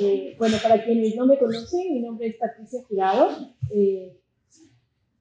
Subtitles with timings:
[0.00, 3.30] Eh, bueno, para quienes no me conocen, mi nombre es Patricia Jurado.
[3.72, 4.16] Eh,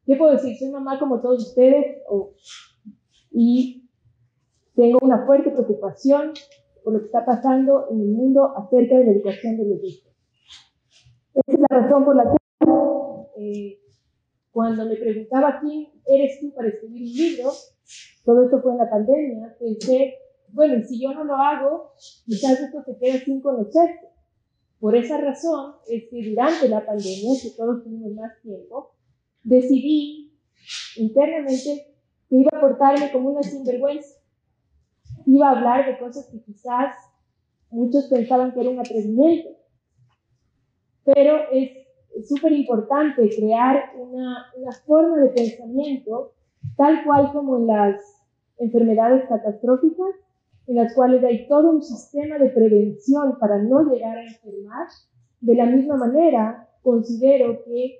[0.06, 0.56] ¿Qué puedo decir?
[0.58, 1.98] Soy mamá como todos ustedes
[3.32, 3.90] y
[4.76, 6.34] tengo una fuerte preocupación
[6.84, 10.14] por lo que está pasando en el mundo acerca de la educación de los hijos.
[11.34, 12.38] Esa es la razón por la que
[13.40, 13.80] eh,
[14.52, 17.52] cuando me preguntaba quién eres tú para escribir un libro,
[18.24, 20.16] todo esto fue en la pandemia, pensé,
[20.50, 21.92] bueno, si yo no lo hago,
[22.26, 24.17] quizás esto se queda sin conocerse.
[24.80, 28.92] Por esa razón es que durante la pandemia, que todos tuvimos más tiempo,
[29.44, 30.38] decidí
[30.98, 31.96] internamente
[32.30, 34.16] que iba a portarme como una sinvergüenza.
[35.26, 36.96] Iba a hablar de cosas que quizás
[37.70, 39.50] muchos pensaban que era un atrevimiento.
[41.04, 46.34] Pero es súper importante crear una, una forma de pensamiento
[46.76, 48.02] tal cual como en las
[48.58, 50.08] enfermedades catastróficas,
[50.68, 54.88] en las cuales hay todo un sistema de prevención para no llegar a enfermar.
[55.40, 57.98] De la misma manera, considero que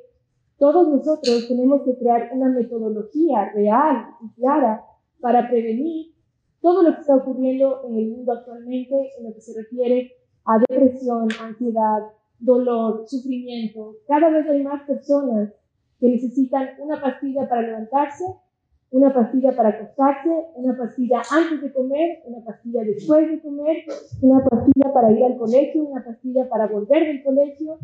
[0.58, 4.84] todos nosotros tenemos que crear una metodología real y clara
[5.22, 6.14] para prevenir
[6.62, 10.12] todo lo que está ocurriendo en el mundo actualmente en lo que se refiere
[10.46, 12.02] a depresión, ansiedad,
[12.40, 13.96] dolor, sufrimiento.
[14.08, 15.54] Cada vez hay más personas
[16.00, 18.26] que necesitan una pastilla para levantarse
[18.92, 23.84] una pastilla para acostarse, una pastilla antes de comer, una pastilla después de comer,
[24.22, 27.80] una pastilla para ir al colegio, una pastilla para volver del colegio.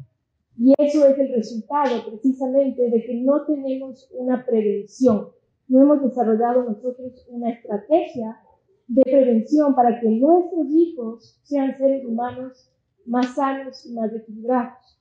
[0.57, 5.29] Y eso es el resultado precisamente de que no tenemos una prevención.
[5.67, 8.39] No hemos desarrollado nosotros una estrategia
[8.87, 12.69] de prevención para que nuestros hijos sean seres humanos
[13.05, 14.92] más sanos y más equilibrados.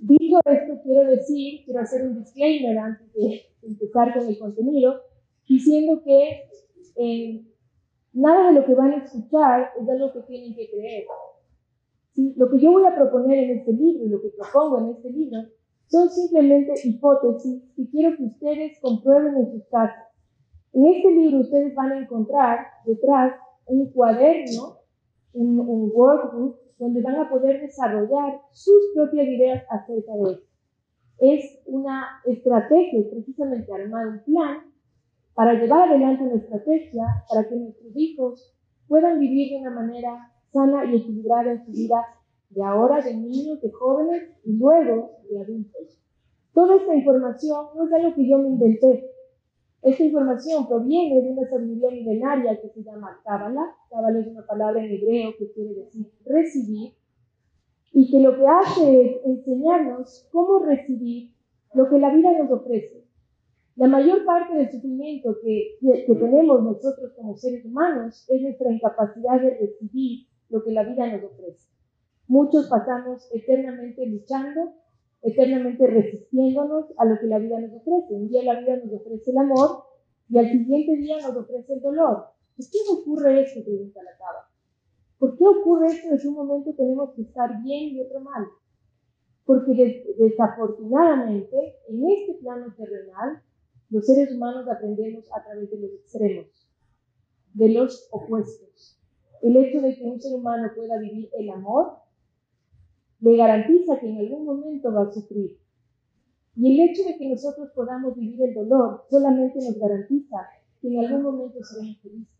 [0.00, 5.00] Dicho esto, quiero decir, quiero hacer un disclaimer antes de empezar con el contenido,
[5.48, 6.44] diciendo que
[6.96, 7.44] eh,
[8.12, 11.04] nada de lo que van a escuchar es algo que tienen que creer.
[12.12, 12.32] ¿Sí?
[12.36, 15.10] Lo que yo voy a proponer en este libro y lo que propongo en este
[15.10, 15.40] libro
[15.88, 20.06] son simplemente hipótesis que quiero que ustedes comprueben en sus casas.
[20.74, 23.34] En este libro ustedes van a encontrar detrás
[23.66, 24.78] un cuaderno,
[25.32, 30.46] un, un workbook donde van a poder desarrollar sus propias ideas acerca de esto.
[31.18, 34.58] Es una estrategia, precisamente armar un plan
[35.34, 38.54] para llevar adelante una estrategia para que nuestros hijos
[38.86, 42.04] puedan vivir de una manera sana y equilibrada en su vida
[42.50, 46.00] de ahora, de niños, de jóvenes y luego de adultos.
[46.54, 49.10] Toda esta información no es algo que yo me inventé,
[49.82, 53.76] esta información proviene de una sabiduría milenaria que se llama Cábala.
[53.90, 56.94] Cábala es una palabra en hebreo que quiere decir recibir
[57.92, 61.32] y que lo que hace es enseñarnos cómo recibir
[61.74, 63.04] lo que la vida nos ofrece.
[63.76, 69.40] La mayor parte del sufrimiento que, que tenemos nosotros como seres humanos es nuestra incapacidad
[69.40, 71.70] de recibir lo que la vida nos ofrece.
[72.26, 74.74] Muchos pasamos eternamente luchando
[75.22, 78.14] eternamente resistiéndonos a lo que la vida nos ofrece.
[78.14, 79.84] Un día la vida nos ofrece el amor
[80.28, 82.26] y al siguiente día nos ofrece el dolor.
[82.56, 83.64] ¿Por qué ocurre esto?
[83.64, 84.48] Pregunta la cava.
[85.18, 88.46] ¿Por qué ocurre esto en un momento tenemos que estar bien y otro mal?
[89.44, 91.56] Porque desafortunadamente
[91.88, 93.42] en este plano terrenal
[93.90, 96.68] los seres humanos aprendemos a través de los extremos,
[97.54, 99.00] de los opuestos.
[99.42, 101.96] El hecho de que un ser humano pueda vivir el amor
[103.20, 105.58] le garantiza que en algún momento va a sufrir.
[106.56, 110.36] Y el hecho de que nosotros podamos vivir el dolor solamente nos garantiza
[110.80, 112.38] que en algún momento seremos felices.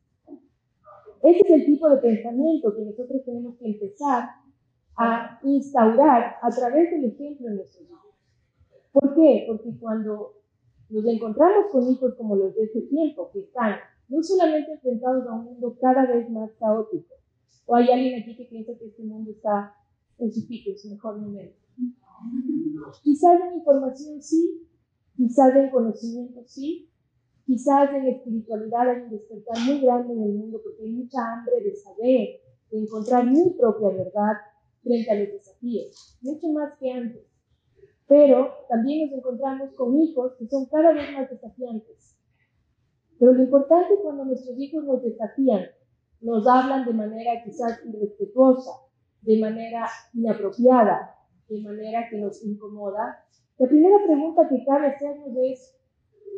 [1.23, 4.29] Ese es el tipo de pensamiento que nosotros tenemos que empezar
[4.97, 8.15] a instaurar a través del ejemplo en nuestros hijos.
[8.93, 9.45] ¿Por qué?
[9.49, 10.35] Porque cuando
[10.91, 13.77] nos encontramos con hijos como los de ese tiempo, que están
[14.09, 17.15] no solamente enfrentados a un mundo cada vez más caótico,
[17.67, 19.75] o hay alguien aquí que piensa que este mundo está
[20.19, 21.57] en su pico, en su mejor momento.
[23.03, 24.69] Quizás en información sí,
[25.17, 26.91] quizás en conocimiento sí,
[27.47, 31.63] quizás en espiritualidad hay un despertar muy grande en el mundo porque hay mucha hambre
[31.63, 32.41] de saber,
[32.71, 34.35] de encontrar mi propia verdad
[34.83, 37.23] frente a los desafíos, mucho más que antes.
[38.07, 42.17] Pero también nos encontramos con hijos que son cada vez más desafiantes.
[43.19, 45.67] Pero lo importante cuando nuestros hijos nos desafían,
[46.21, 48.71] nos hablan de manera quizás irrespetuosa,
[49.23, 51.17] de manera inapropiada,
[51.49, 53.25] de manera que nos incomoda,
[53.59, 55.77] la primera pregunta que cabe hacernos es,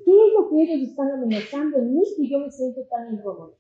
[0.05, 3.57] ¿qué es lo que ellos están amenazando en mí que yo me siento tan incómodo?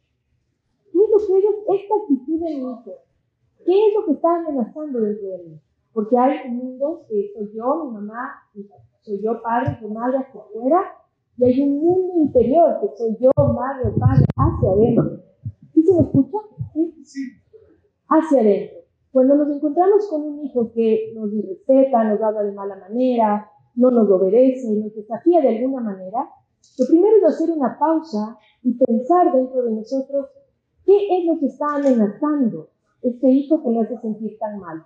[0.90, 2.82] ¿Qué es lo que ellos, esta actitud de hijo,
[3.66, 5.60] qué es lo que está amenazando dentro de mí?
[5.92, 8.48] Porque hay un mundo que soy yo, mi mamá,
[9.02, 10.96] soy yo padre, mi madre hacia afuera,
[11.36, 15.22] y hay un mundo interior que soy yo, madre o padre, hacia adentro.
[15.74, 16.38] ¿Sí se me escucha?
[17.04, 17.20] Sí.
[18.08, 18.79] Hacia adentro.
[19.12, 23.90] Cuando nos encontramos con un hijo que nos irrespeta, nos habla de mala manera, no
[23.90, 26.28] nos obedece, nos desafía de alguna manera,
[26.78, 30.26] lo primero es hacer una pausa y pensar dentro de nosotros
[30.84, 32.68] qué es lo que está amenazando
[33.02, 34.84] este hijo que nos hace sentir tan mal.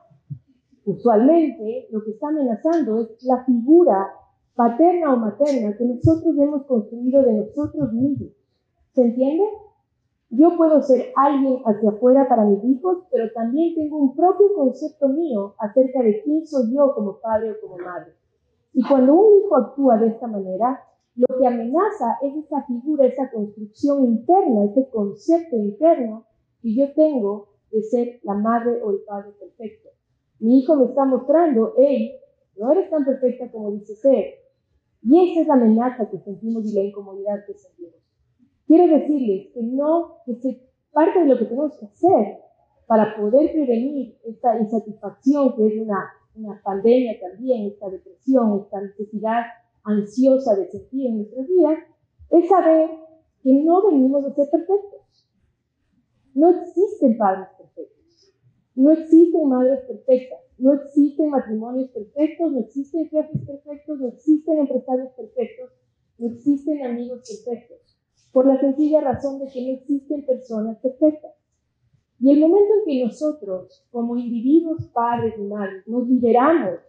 [0.85, 4.13] Usualmente lo que está amenazando es la figura
[4.55, 8.31] paterna o materna que nosotros hemos construido de nosotros mismos.
[8.93, 9.45] ¿Se entiende?
[10.31, 15.09] Yo puedo ser alguien hacia afuera para mis hijos, pero también tengo un propio concepto
[15.09, 18.15] mío acerca de quién soy yo como padre o como madre.
[18.73, 20.81] Y cuando un hijo actúa de esta manera,
[21.17, 26.25] lo que amenaza es esa figura, esa construcción interna, ese concepto interno
[26.61, 29.91] que yo tengo de ser la madre o el padre perfecto.
[30.41, 32.17] Mi hijo me está mostrando, hey,
[32.57, 34.35] no eres tan perfecta como dices ser.
[35.03, 38.04] Y esa es la amenaza que sentimos y la incomodidad que sentimos.
[38.67, 40.61] Quiero decirles que no, que
[40.93, 42.39] parte de lo que tenemos que hacer
[42.87, 46.11] para poder prevenir esta insatisfacción que es una,
[46.63, 49.43] pandemia también, esta depresión, esta necesidad
[49.85, 51.79] ansiosa de sentir en nuestras vidas,
[52.31, 52.91] es saber
[53.43, 55.01] que no venimos a ser perfectos.
[56.35, 58.35] No existen padres perfectos.
[58.75, 60.41] No existen madres perfectas.
[60.59, 62.53] No existen matrimonios perfectos.
[62.53, 64.01] No existen jefes perfectos.
[64.01, 65.71] No existen empresarios perfectos.
[66.19, 67.84] No existen amigos perfectos.
[68.35, 71.31] Por la sencilla razón de que no existen personas perfectas.
[72.19, 76.81] Y el momento en que nosotros, como individuos padres y madres, nos liberamos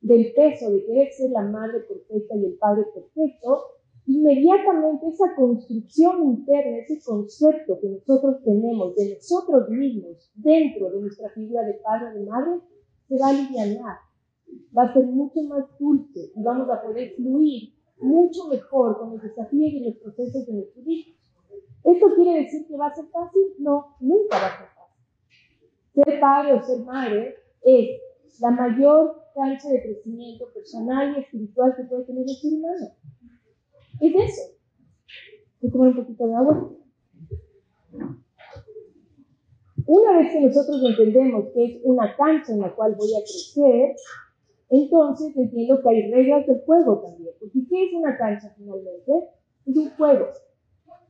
[0.00, 3.62] del peso de querer ser la madre perfecta y el padre perfecto,
[4.06, 11.30] inmediatamente esa construcción interna, ese concepto que nosotros tenemos de nosotros mismos dentro de nuestra
[11.30, 12.60] figura de padre o de madre,
[13.08, 13.96] se va a aliviar,
[14.78, 17.71] va a ser mucho más dulce y vamos a poder fluir
[18.02, 21.14] mucho mejor con los desafíos y los procesos de hijos.
[21.84, 23.42] ¿Esto quiere decir que va a ser fácil?
[23.58, 26.04] No, nunca va a ser fácil.
[26.04, 31.84] Ser padre o ser madre es la mayor cancha de crecimiento personal y espiritual que
[31.84, 32.88] puede tener el ser humano.
[34.00, 34.42] Es eso.
[35.60, 36.72] Voy a tomar un poquito de agua.
[39.86, 43.94] Una vez que nosotros entendemos que es una cancha en la cual voy a crecer,
[44.72, 47.34] entonces entiendo que hay reglas del juego también.
[47.38, 49.12] Porque ¿qué es una cancha finalmente?
[49.66, 50.28] Es un juego.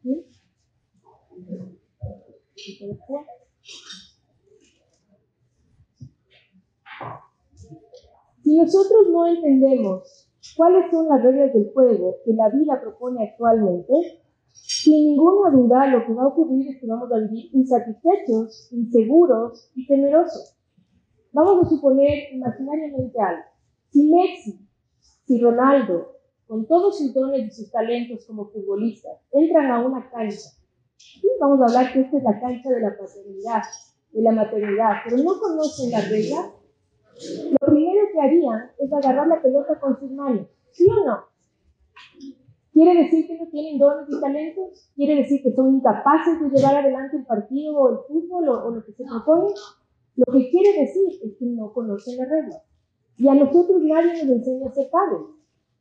[0.02, 0.26] ¿Sí?
[8.42, 13.92] Si nosotros no entendemos cuáles son las reglas del juego que la vida propone actualmente,
[14.52, 19.70] sin ninguna duda lo que va a ocurrir es que vamos a vivir insatisfechos, inseguros
[19.76, 20.58] y temerosos.
[21.32, 23.51] Vamos a suponer imaginariamente algo.
[23.92, 24.58] Si Messi,
[25.26, 26.16] si Ronaldo,
[26.46, 30.50] con todos sus dones y sus talentos como futbolistas, entran a una cancha,
[31.40, 33.62] vamos a hablar que esta es la cancha de la paternidad,
[34.12, 36.52] de la maternidad, pero no conocen las reglas,
[37.50, 40.46] lo primero que harían es agarrar la pelota con sus manos.
[40.70, 41.24] ¿Sí o no?
[42.72, 44.90] ¿Quiere decir que no tienen dones y talentos?
[44.96, 48.82] ¿Quiere decir que son incapaces de llevar adelante el partido o el fútbol o, lo
[48.82, 49.52] que se propone?
[50.16, 52.62] Lo que quiere decir es que no conocen las reglas.
[53.16, 55.20] Y a nosotros nadie nos enseña a ser padres.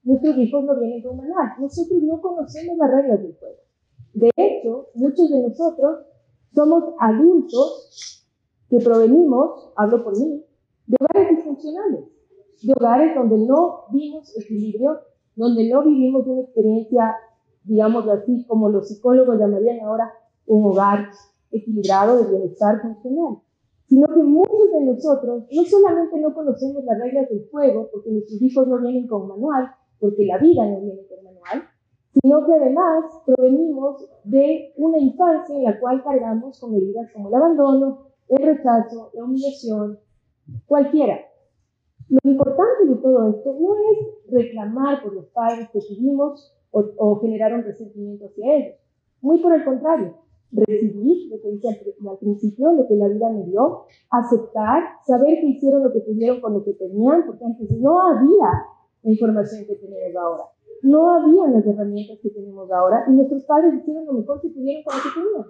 [0.04, 1.54] Nuestros hijos no vienen con manual.
[1.60, 3.56] Nosotros no conocemos las reglas del juego.
[4.14, 6.00] De hecho, muchos de nosotros
[6.54, 8.28] somos adultos
[8.70, 10.44] que provenimos, hablo por mí,
[10.88, 12.06] de hogares disfuncionales,
[12.62, 15.00] de hogares donde no vimos equilibrio,
[15.36, 17.16] donde no vivimos una experiencia,
[17.64, 20.14] digamos así, como los psicólogos llamarían ahora,
[20.46, 21.10] un hogar
[21.52, 23.42] equilibrado de bienestar funcional,
[23.92, 28.42] sino que muchos de nosotros no solamente no conocemos las reglas del juego, porque nuestros
[28.42, 29.70] hijos no vienen con manual,
[30.00, 31.68] porque la vida no viene con manual,
[32.14, 37.36] sino que además provenimos de una infancia en la cual cargamos con heridas como el
[37.36, 40.00] abandono, el rechazo, la humillación,
[40.68, 41.20] cualquiera.
[42.08, 47.20] Lo importante de todo esto no es reclamar por los padres que tuvimos o, o
[47.20, 48.76] generar un resentimiento hacia ellos.
[49.20, 50.16] Muy por el contrario,
[50.52, 55.48] recibir lo que dice al, principio, lo que la vida me dio, aceptar, saber que
[55.48, 58.66] hicieron lo que pudieron con lo que tenían, porque antes no había
[59.04, 60.44] la información que tenemos ahora.
[60.84, 64.84] No había las herramientas que tenemos ahora y nuestros padres hicieron lo mejor que pudieron
[64.84, 65.46] con lo que tenían.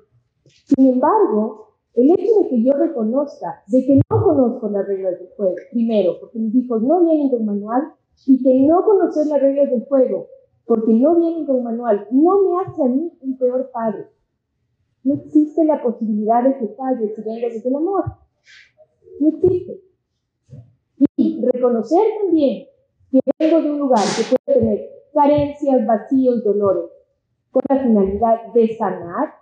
[0.66, 5.30] Sin embargo, el hecho de que yo reconozca de que no conozco las reglas del
[5.36, 7.94] juego, primero, porque mis hijos no vienen con manual,
[8.28, 10.28] y que no conocer las reglas del juego,
[10.66, 14.08] porque no vienen con manual, no me hace a mí un peor padre.
[15.04, 18.04] No existe la posibilidad de que falle si vengo desde el amor.
[19.20, 19.82] No existe.
[21.18, 22.68] Y reconocer también
[23.12, 26.90] que vengo de un lugar que puede tener carencias, vacíos, dolores,
[27.52, 29.34] con la finalidad de sanar,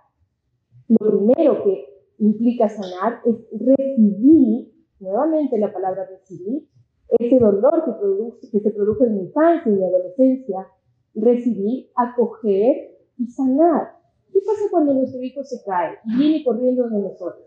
[0.88, 1.86] lo primero que
[2.18, 6.68] implica sanar es recibir nuevamente la palabra recibir,
[7.08, 10.66] ese dolor que, produce, que se produjo en mi infancia y mi adolescencia,
[11.14, 13.99] recibir, acoger y sanar.
[14.32, 17.44] ¿Qué pasa cuando nuestro hijo se cae y viene corriendo de nosotros?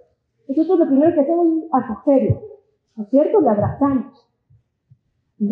[0.47, 2.41] Nosotros lo primero que hacemos es acogerlo,
[2.95, 3.41] ¿no es cierto?
[3.41, 4.27] Le abrazamos.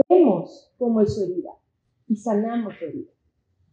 [0.09, 1.51] Vemos cómo es su herida
[2.07, 3.11] y sanamos su herida.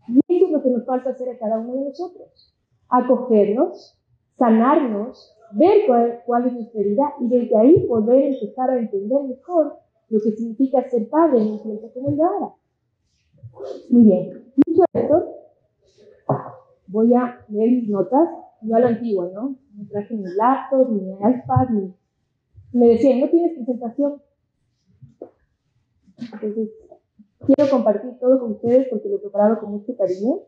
[0.09, 2.55] Y eso es lo que nos falta hacer a cada uno de nosotros.
[2.89, 3.99] Acogernos,
[4.37, 5.87] sanarnos, ver
[6.25, 9.77] cuál, es nuestra herida y desde ahí poder empezar a entender mejor
[10.09, 12.55] lo que significa ser padre en un tiempo como el de ahora.
[13.91, 14.53] Muy bien.
[14.67, 15.35] Dicho esto,
[16.89, 18.29] voy a leer mis notas,
[18.63, 19.57] yo a la antigua, ¿no?
[19.75, 21.95] No traje mi laptop, ni iPad, ni...
[22.73, 24.21] Me decían, ¿no tienes presentación?
[26.19, 26.71] Entonces,
[27.47, 30.41] quiero compartir todo con ustedes porque lo he preparado con mucho cariño.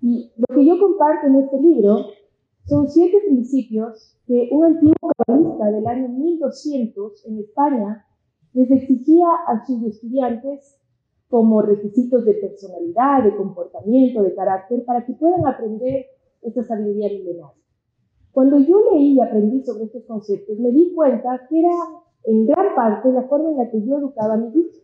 [0.00, 2.06] Y lo que yo comparto en este libro
[2.64, 8.06] son siete principios que un antiguo cabalista del año 1200 en España
[8.54, 10.80] les exigía a sus estudiantes
[11.28, 16.06] como requisitos de personalidad, de comportamiento, de carácter, para que puedan aprender
[16.42, 17.62] esta sabiduría milenaria.
[18.32, 21.72] Cuando yo leí y aprendí sobre estos conceptos, me di cuenta que era
[22.24, 24.82] en gran parte la forma en la que yo educaba a mis hijos.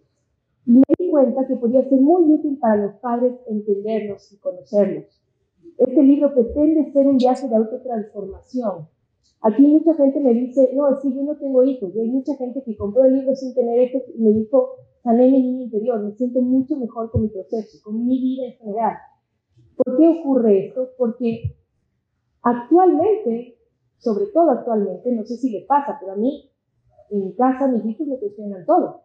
[0.64, 5.04] Y me di cuenta que podía ser muy útil para los padres entenderlos y conocerlos.
[5.76, 8.88] Este libro pretende ser un viaje de autotransformación.
[9.40, 11.94] Aquí mucha gente me dice, no, es que yo no tengo hijos.
[11.94, 15.30] Y hay mucha gente que compró el libro sin tener hijos y me dijo, sané
[15.30, 18.96] mi niño interior, me siento mucho mejor con mi proceso, con mi vida en general.
[19.76, 20.90] ¿Por qué ocurre esto?
[20.96, 21.56] Porque
[22.42, 23.58] actualmente,
[23.98, 26.50] sobre todo actualmente, no sé si le pasa, pero a mí,
[27.10, 29.02] en mi casa, mis hijos me cuestionan todo.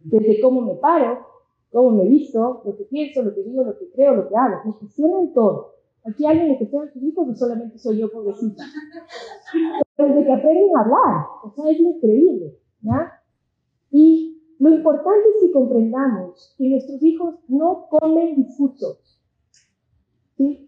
[0.00, 1.26] Desde cómo me paro,
[1.70, 4.62] cómo me visto, lo que pienso, lo que digo, lo que creo, lo que hago.
[4.64, 5.74] Me cuestionan todo.
[6.04, 8.64] Aquí alguien le cuestiona a sus hijos, no solamente soy yo, pobrecita.
[9.98, 13.22] Desde que aprenden a hablar, o sea, es increíble, ¿ya?
[13.90, 14.25] Y
[14.58, 19.20] lo importante es que comprendamos que nuestros hijos no comen discursos.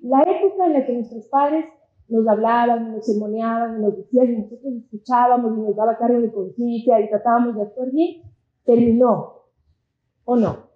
[0.02, 1.66] La época en la que nuestros padres
[2.08, 7.00] nos hablaban, nos sermoneaban, nos decían y nosotros escuchábamos y nos daba cargo de conciencia
[7.00, 8.22] y tratábamos de actuar bien,
[8.64, 9.34] terminó.
[10.24, 10.68] ¿O no?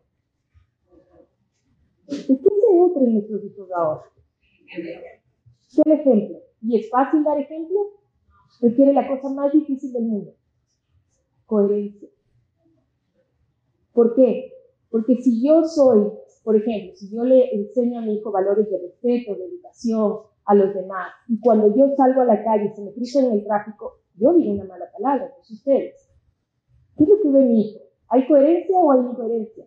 [2.06, 4.02] ¿De qué se nutren nuestros hijos ahora?
[5.76, 6.38] Del ejemplo.
[6.62, 7.78] ¿Y es fácil dar ejemplo?
[8.60, 10.34] Requiere la cosa más difícil del mundo.
[11.46, 12.08] Coherencia.
[13.92, 14.52] ¿Por qué?
[14.90, 16.08] Porque si yo soy,
[16.44, 20.54] por ejemplo, si yo le enseño a mi hijo valores de respeto, de educación a
[20.54, 23.44] los demás, y cuando yo salgo a la calle y se me cruza en el
[23.44, 26.08] tráfico, yo digo una mala palabra, pues ustedes.
[26.96, 27.80] ¿Qué es lo que ve mi hijo?
[28.08, 29.66] ¿Hay coherencia o hay incoherencia?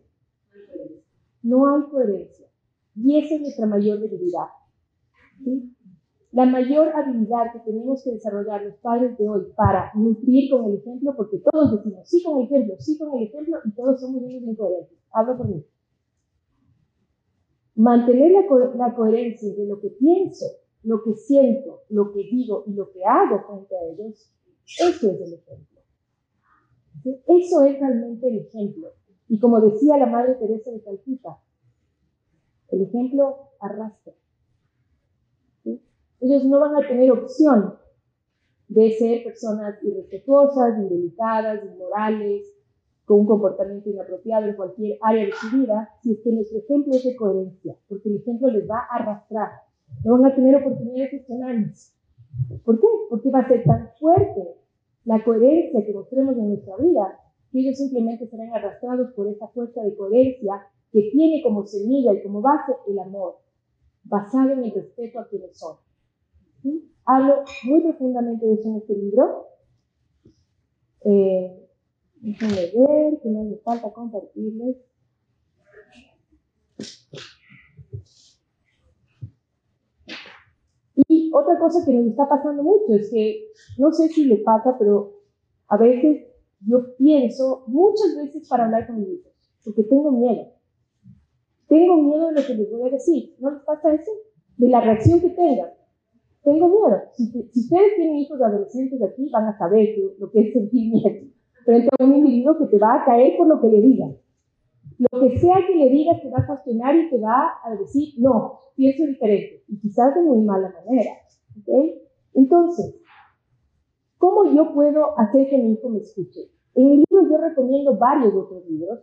[1.42, 2.48] No hay coherencia.
[2.96, 4.48] Y esa es nuestra mayor debilidad.
[5.44, 5.75] ¿sí?
[6.36, 10.80] La mayor habilidad que tenemos que desarrollar los padres de hoy para nutrir con el
[10.80, 14.22] ejemplo, porque todos decimos sí con el ejemplo, sí con el ejemplo, y todos somos
[14.22, 14.98] unos incoherentes.
[15.14, 15.66] Hablo por mí.
[17.76, 20.46] Mantener la, la coherencia de lo que pienso,
[20.84, 24.30] lo que siento, lo que digo y lo que hago frente a ellos,
[24.66, 25.82] eso es el ejemplo.
[27.28, 28.90] Eso es realmente el ejemplo.
[29.30, 31.40] Y como decía la Madre Teresa de Calcuta,
[32.72, 34.12] el ejemplo arrastra.
[36.22, 37.76] Ellos no van a tener opción
[38.68, 42.52] de ser personas irrespetuosas, indelicadas, inmorales,
[43.06, 46.94] con un comportamiento inapropiado en cualquier área de su vida, si es que nuestro ejemplo
[46.96, 49.50] es de coherencia, porque el ejemplo les va a arrastrar.
[50.04, 51.96] No van a tener oportunidades gestionales.
[52.64, 52.88] ¿Por qué?
[53.10, 54.56] Porque va a ser tan fuerte
[55.06, 57.20] la coherencia que mostremos en nuestra vida
[57.52, 62.24] que ellos simplemente serán arrastrados por esa fuerza de coherencia que tiene como semilla y
[62.24, 63.38] como base el amor,
[64.04, 65.78] basado en el respeto a quienes son.
[67.06, 69.48] Hablo muy profundamente de eso en este libro.
[71.02, 71.70] Eh,
[72.16, 74.78] déjenme ver, que no me falta compartirles.
[81.08, 84.76] Y otra cosa que nos está pasando mucho es que, no sé si le pasa,
[84.80, 85.20] pero
[85.68, 86.26] a veces
[86.62, 89.32] yo pienso muchas veces para hablar con mis hijos,
[89.64, 90.54] porque tengo miedo.
[91.68, 93.36] Tengo miedo de lo que les voy a decir.
[93.40, 94.12] ¿No les pasa eso?
[94.58, 95.70] De la reacción que tengan
[96.46, 97.02] tengo miedo.
[97.14, 101.28] Si, ustedes tienen hijos adolescentes aquí, van a saber lo que es sentir miedo
[101.66, 104.16] frente a un individuo que te va a caer por lo que le digan.
[105.12, 108.14] Lo que sea que le digas te va a cuestionar y te va a decir,
[108.20, 109.64] no, pienso diferente.
[109.68, 111.12] Y quizás de muy mala manera.
[111.60, 112.02] ¿okay?
[112.36, 112.96] Entonces,
[114.18, 116.52] ¿cómo yo puedo hacer que mi hijo me escuche?
[116.76, 119.00] En el libro yo recomiendo varios otros libros,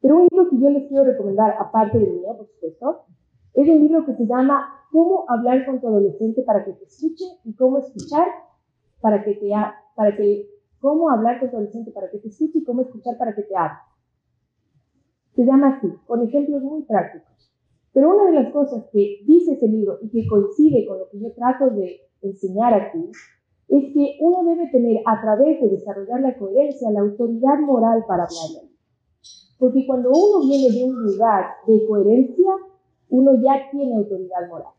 [0.00, 3.06] pero un libro que yo les quiero recomendar, aparte del mío, por supuesto,
[3.56, 7.24] es un libro que se llama Cómo hablar con tu adolescente para que te escuche
[7.44, 8.26] y cómo escuchar
[9.00, 9.50] para que, te,
[9.94, 10.46] para que
[10.78, 13.56] cómo hablar con tu adolescente para que te escuche y cómo escuchar para que te
[13.56, 13.78] hable.
[15.34, 17.50] Se llama así, con ejemplos muy prácticos.
[17.92, 21.18] Pero una de las cosas que dice ese libro y que coincide con lo que
[21.18, 23.10] yo trato de enseñar aquí
[23.68, 28.24] es que uno debe tener a través de desarrollar la coherencia la autoridad moral para
[28.24, 28.70] hablar.
[29.58, 32.52] Porque cuando uno viene de un lugar de coherencia,
[33.08, 34.72] uno ya tiene autoridad moral.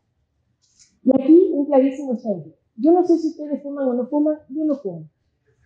[1.03, 2.53] Y aquí un clarísimo ejemplo.
[2.75, 5.09] Yo no sé si ustedes fuman o no fuman, yo no fumo.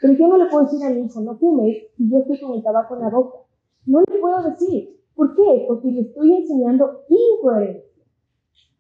[0.01, 2.53] Pero yo no le puedo decir a mi hijo, no fumes, si yo estoy con
[2.56, 3.39] el tabaco en la boca.
[3.86, 4.98] No le puedo decir.
[5.15, 5.65] ¿Por qué?
[5.68, 8.03] Porque le estoy enseñando incoherencia.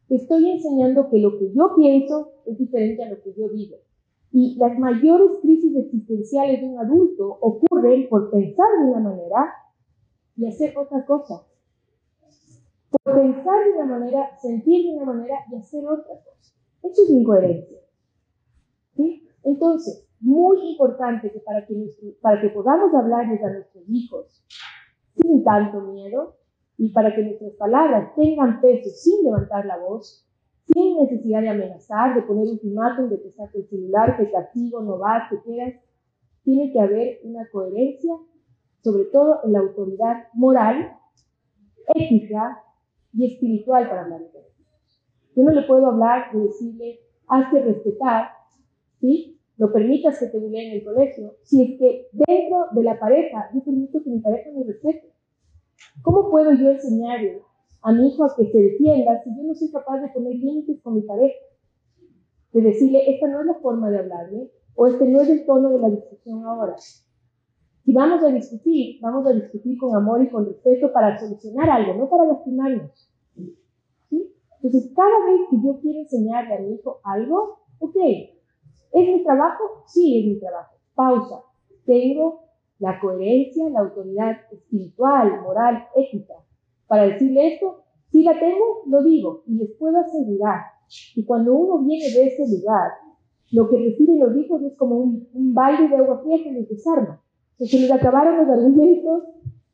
[0.07, 3.77] Le estoy enseñando que lo que yo pienso es diferente a lo que yo digo.
[4.31, 9.53] Y las mayores crisis existenciales de un adulto ocurren por pensar de una manera
[10.37, 11.43] y hacer otra cosa.
[12.91, 16.53] Por pensar de una manera, sentir de una manera y hacer otra cosa.
[16.83, 17.77] Eso es incoherencia.
[18.95, 19.27] ¿Sí?
[19.43, 21.73] Entonces, muy importante que para que,
[22.21, 24.43] para que podamos hablarles a nuestros hijos
[25.15, 26.35] sin tanto miedo
[26.77, 30.27] y para que nuestras palabras tengan peso sin levantar la voz,
[30.65, 34.97] sin necesidad de amenazar, de poner ultimátum, de que saque el celular, que castigo, no
[34.97, 35.75] vas, que quieras,
[36.43, 38.13] tiene que haber una coherencia,
[38.83, 40.97] sobre todo en la autoridad moral,
[41.95, 42.63] ética
[43.13, 44.39] y espiritual para hablar de
[45.35, 48.29] Yo no le puedo hablar de decirle, hazte respetar,
[48.99, 49.39] ¿sí?
[49.57, 53.49] Lo permitas que te buleen en el colegio, si es que dentro de la pareja
[53.53, 55.13] yo permito que mi pareja me respete.
[56.03, 57.41] ¿Cómo puedo yo enseñarle
[57.81, 60.81] a mi hijo a que se defienda si yo no soy capaz de poner límites
[60.81, 61.35] con mi pareja?
[62.53, 65.69] De decirle, esta no es la forma de hablarle, o este no es el tono
[65.69, 66.75] de la discusión ahora.
[67.83, 71.95] Si vamos a discutir, vamos a discutir con amor y con respeto para solucionar algo,
[71.95, 73.09] no para lastimarnos.
[74.09, 74.31] ¿Sí?
[74.61, 77.95] Entonces, cada vez que yo quiero enseñarle a mi hijo algo, ok,
[78.93, 79.83] ¿es mi trabajo?
[79.87, 80.75] Sí, es mi trabajo.
[80.93, 81.43] Pausa.
[81.85, 82.41] Tengo
[82.77, 86.35] la coherencia, la autoridad espiritual, moral, ética.
[86.87, 90.61] Para decirle esto, si la tengo, lo digo y les puedo asegurar
[91.15, 92.91] que cuando uno viene de ese lugar,
[93.51, 96.69] lo que reciben los hijos es como un, un baile de agua fría que les
[96.69, 97.21] desarma.
[97.59, 99.23] Se les acabaron los argumentos,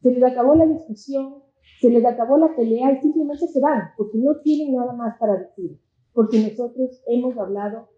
[0.02, 1.44] se les acabó la discusión,
[1.80, 5.38] se les acabó la pelea y simplemente se van porque no tienen nada más para
[5.38, 5.80] decir.
[6.14, 7.90] Porque nosotros hemos hablado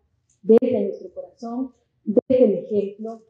[0.42, 3.22] desde nuestro corazón, desde el ejemplo,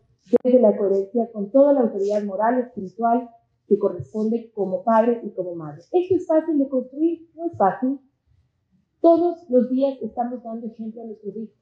[0.44, 3.30] desde la coherencia con toda la autoridad moral y espiritual
[3.68, 5.82] que corresponde como padre y como madre.
[5.92, 7.30] ¿Esto es fácil de construir?
[7.36, 8.00] No es fácil.
[9.00, 11.56] Todos los días estamos dando ejemplo a nuestros hijos.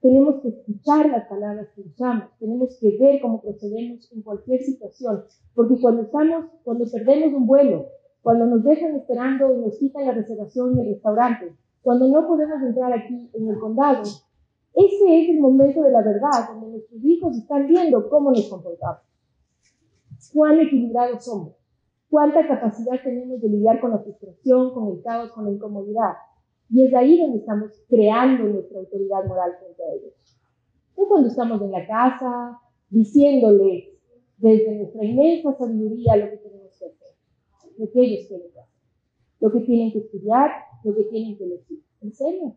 [0.00, 5.24] Tenemos que escuchar las palabras que usamos, tenemos que ver cómo procedemos en cualquier situación,
[5.54, 7.86] porque cuando estamos, cuando perdemos un vuelo,
[8.22, 12.62] cuando nos dejan esperando y nos quitan la reservación en el restaurante, cuando no podemos
[12.62, 17.36] entrar aquí en el condado, ese es el momento de la verdad, donde nuestros hijos
[17.36, 19.02] están viendo cómo nos comportamos,
[20.32, 21.54] cuán equilibrados somos,
[22.08, 26.14] cuánta capacidad tenemos de lidiar con la frustración, con el caos, con la incomodidad.
[26.70, 30.14] Y es ahí donde estamos creando nuestra autoridad moral frente a ellos.
[30.96, 33.88] No cuando estamos en la casa diciéndoles
[34.36, 37.14] desde nuestra inmensa sabiduría lo que tenemos que hacer,
[37.76, 38.74] lo que ellos tienen que hacer,
[39.40, 40.50] lo que tienen que estudiar,
[40.84, 41.82] lo que tienen que elegir.
[42.00, 42.56] ¿En serio?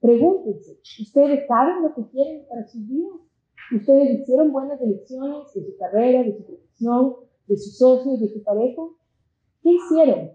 [0.00, 3.20] Pregúntense, ¿ustedes saben lo que quieren para sus vidas?
[3.74, 8.44] ¿Ustedes hicieron buenas elecciones de su carrera, de su profesión, de sus socios, de su
[8.44, 8.82] pareja?
[9.62, 10.30] ¿Qué hicieron?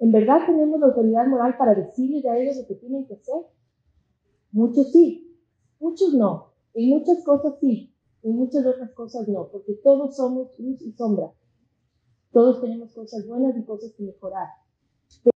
[0.00, 3.46] ¿En verdad tenemos la autoridad moral para decirles a ellos lo que tienen que hacer?
[4.50, 5.38] Muchos sí,
[5.78, 6.54] muchos no.
[6.72, 11.30] En muchas cosas sí, en muchas otras cosas no, porque todos somos luz y sombra.
[12.32, 14.48] Todos tenemos cosas buenas y cosas que mejorar.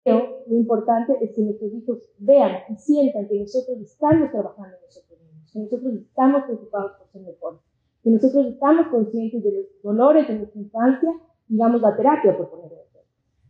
[0.05, 4.83] Pero lo importante es que nuestros hijos vean y sientan que nosotros estamos trabajando en
[4.85, 7.61] nosotros mismos, que nosotros estamos preocupados por ser mejores,
[8.05, 11.11] que nosotros estamos conscientes de los dolores de nuestra infancia
[11.49, 12.82] y damos la terapia, por ponerlo.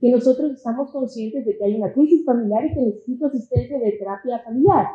[0.02, 3.92] Que nosotros estamos conscientes de que hay una crisis familiar y que necesito asistencia de
[3.92, 4.88] terapia familiar,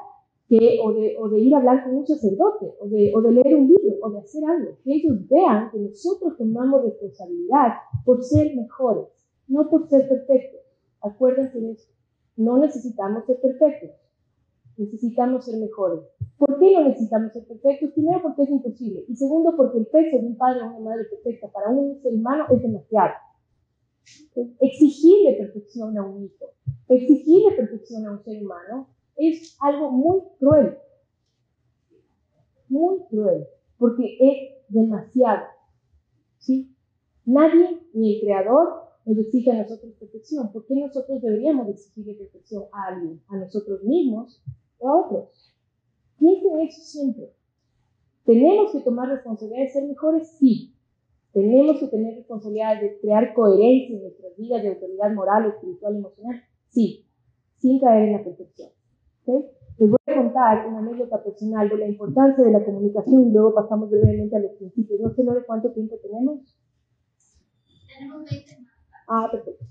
[0.50, 3.32] que, o, de, o de ir a hablar con un sacerdote, o de, o de
[3.32, 4.78] leer un libro, o de hacer algo.
[4.84, 9.08] Que ellos vean que nosotros tomamos responsabilidad por ser mejores,
[9.48, 10.60] no por ser perfectos.
[11.00, 11.89] Acuérdense de eso.
[12.36, 13.91] No necesitamos ser perfectos.
[14.76, 16.02] Necesitamos ser mejores.
[16.38, 17.91] ¿Por qué no necesitamos ser perfectos?
[17.93, 19.06] Primero, porque es imposible.
[19.08, 22.13] Y segundo, porque el peso de un padre o una madre perfecta para un ser
[22.13, 23.13] humano es demasiado.
[24.60, 26.54] Exigirle perfección a un hijo,
[26.88, 30.78] exigirle perfección a un ser humano, es algo muy cruel.
[32.70, 33.48] Muy cruel.
[33.78, 35.46] Porque es demasiado.
[36.38, 36.76] ¿Sí?
[37.26, 40.52] Nadie, ni el creador, nos exige a nosotros perfección.
[40.52, 43.22] ¿Por qué nosotros deberíamos exigirle perfección a alguien?
[43.28, 44.41] ¿A nosotros mismos
[44.80, 45.56] o a otros?
[46.20, 47.34] Piensen eso siempre.
[48.26, 50.28] ¿Tenemos que tomar responsabilidad de ser mejores?
[50.38, 50.74] Sí.
[51.38, 56.41] ¿Tenemos que tener responsabilidad de crear coherencia en nuestras vidas de autoridad moral, espiritual, emocional?
[56.69, 57.06] Sí,
[57.58, 58.71] sin caer en la perfección.
[59.78, 63.54] Les voy a contar una anécdota personal de la importancia de la comunicación y luego
[63.54, 65.00] pasamos brevemente a los principios.
[65.00, 66.58] No sé, de ¿cuánto tiempo tenemos?
[67.88, 68.58] Tenemos 20
[69.08, 69.63] Ah, perfecto.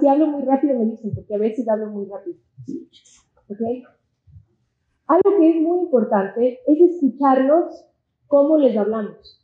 [0.00, 2.38] Si hablo muy rápido me dicen, porque a veces hablo muy rápido.
[3.46, 3.60] ¿Ok?
[5.06, 7.86] Algo que es muy importante es escucharlos
[8.26, 9.37] cómo les hablamos.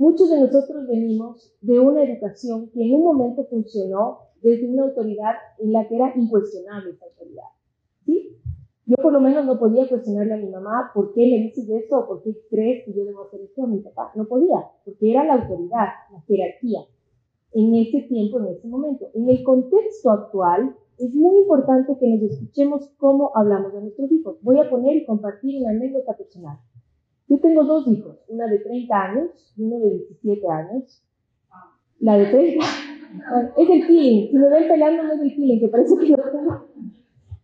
[0.00, 5.34] Muchos de nosotros venimos de una educación que en un momento funcionó desde una autoridad
[5.58, 7.44] en la que era incuestionable esa autoridad.
[8.06, 8.34] ¿Sí?
[8.86, 11.98] Yo por lo menos no podía cuestionarle a mi mamá por qué le dices esto
[11.98, 14.10] o por qué crees que yo debo hacer esto a mi papá.
[14.14, 16.80] No podía, porque era la autoridad, la jerarquía,
[17.52, 19.10] en ese tiempo, en ese momento.
[19.12, 24.38] En el contexto actual, es muy importante que nos escuchemos cómo hablamos de nuestros hijos.
[24.40, 26.56] Voy a poner y compartir una anécdota personal.
[27.30, 31.00] Yo tengo dos hijos, una de 30 años y uno de 17 años.
[32.00, 32.64] La de 30
[33.56, 34.30] es el feeling.
[34.30, 36.66] Si me ven peleando no es el feeling, que parece que no tengo.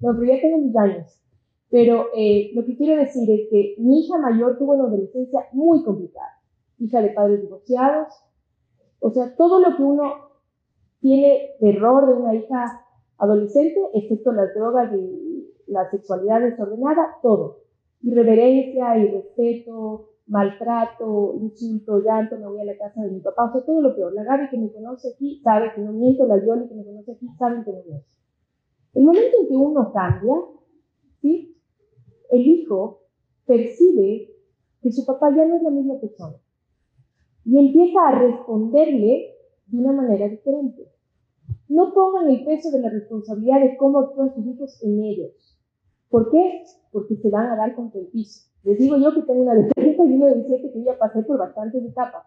[0.01, 1.23] No, pero ya tengo mis años.
[1.71, 5.85] Pero eh, lo que quiero decir es que mi hija mayor tuvo una adolescencia muy
[5.85, 6.33] complicada.
[6.81, 8.09] Hija de padres divorciados.
[8.99, 10.15] O sea, todo lo que uno
[11.01, 12.85] tiene terror de una hija
[13.19, 17.66] adolescente, excepto las drogas y la sexualidad desordenada, todo.
[18.03, 23.65] Irreverencia, irrespeto, maltrato, insulto, llanto, me voy a la casa de mi papá, o sea,
[23.65, 24.13] todo lo peor.
[24.13, 27.13] La Gaby que me conoce aquí sabe que no miento, la Yoli que me conoce
[27.13, 28.07] aquí sabe que no miento.
[28.95, 30.35] El momento en que uno cambia,
[31.21, 31.57] ¿sí?
[32.31, 33.01] el hijo
[33.47, 34.31] percibe
[34.83, 36.37] que su papá ya no es la misma persona
[37.47, 39.35] y empieza a responderle
[39.67, 40.91] de una manera diferente.
[41.69, 45.46] No pongan el peso de la responsabilidad de cómo actúan sus hijos en ellos.
[46.11, 46.65] ¿Por qué?
[46.93, 48.49] Porque se van a dar contra el piso.
[48.65, 51.23] Les digo yo que tengo una de 30 y una de 17 que ya pasé
[51.23, 52.27] por bastantes etapas.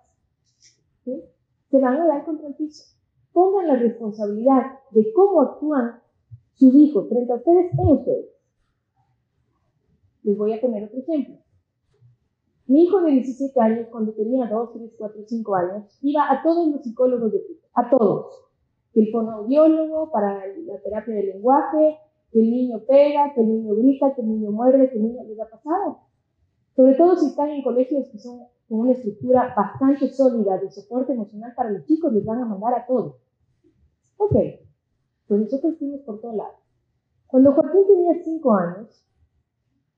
[1.04, 1.24] ¿Sí?
[1.70, 2.96] Se van a dar contra el piso.
[3.34, 6.00] Pongan la responsabilidad de cómo actúan
[6.54, 8.26] sus hijos frente a ustedes en ustedes.
[10.24, 11.36] Les voy a poner otro ejemplo.
[12.68, 16.68] Mi hijo de 17 años, cuando tenía 2, 3, 4, 5 años, iba a todos
[16.68, 17.42] los psicólogos de
[17.74, 18.50] a todos
[18.96, 21.98] el fonoaudiólogo para la terapia del lenguaje,
[22.32, 25.24] que el niño pega, que el niño grita, que el niño muerde, que el niño
[25.24, 26.00] les ha pasado.
[26.76, 31.14] Sobre todo si están en colegios que son con una estructura bastante sólida de soporte
[31.14, 33.16] emocional para los chicos, les van a mandar a todos.
[34.18, 34.36] Ok,
[35.28, 36.56] pues nosotros fuimos por todos lados.
[37.28, 39.06] Cuando Joaquín tenía 5 años,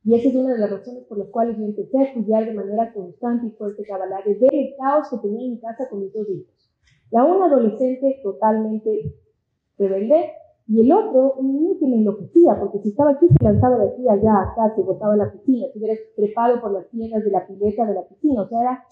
[0.04, 2.54] y esa es una de las razones por las cuales yo empecé a estudiar de
[2.54, 6.02] manera constante y fuerte Kabbalah, de ver el caos que tenía en mi casa con
[6.02, 6.72] mis dos hijos.
[7.12, 9.15] La una adolescente totalmente
[9.78, 10.32] rebelde
[10.71, 13.89] y el otro un niño que le enloquecía, porque si estaba aquí se lanzaba de
[13.89, 17.29] aquí allá, acá, se botaba a la piscina, se hubiera trepado por las piernas de
[17.29, 18.86] la pileta de la piscina, o sea, era,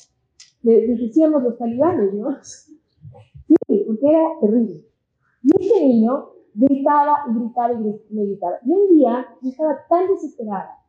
[0.62, 2.36] decíamos los talibanes, ¿no?
[2.44, 4.86] Sí, porque era terrible.
[5.42, 8.60] Y ese niño gritaba y gritaba y gritaba.
[8.66, 10.80] Y un día yo estaba tan desesperada